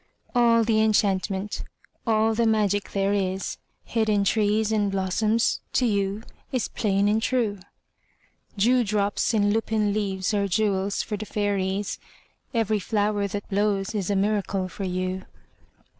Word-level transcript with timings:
All 0.33 0.63
the 0.63 0.81
enchantment, 0.81 1.63
all 2.07 2.33
the 2.33 2.47
magic 2.47 2.91
there 2.93 3.13
is 3.13 3.57
Hid 3.83 4.09
in 4.09 4.23
trees 4.23 4.71
and 4.71 4.91
blossoms, 4.91 5.59
to 5.73 5.85
you 5.85 6.23
is 6.51 6.67
plain 6.69 7.07
and 7.07 7.21
true. 7.21 7.59
Dewdrops 8.57 9.31
in 9.35 9.51
lupin 9.53 9.93
leaves 9.93 10.33
are 10.33 10.47
jewels 10.47 11.03
for 11.03 11.17
the 11.17 11.27
fairies; 11.27 11.99
Every 12.51 12.79
flower 12.79 13.27
that 13.27 13.47
blows 13.47 13.93
is 13.93 14.09
a 14.09 14.15
miracle 14.15 14.67
for 14.67 14.85
you. 14.85 15.27